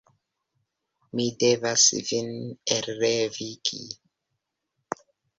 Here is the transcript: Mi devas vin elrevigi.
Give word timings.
Mi 1.17 1.25
devas 1.43 1.83
vin 2.07 2.31
elrevigi. 2.77 3.83